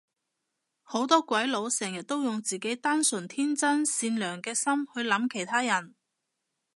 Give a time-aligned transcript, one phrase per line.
[0.81, 5.93] 好多鬼佬成日都用自己單純天真善良嘅心去諗其他人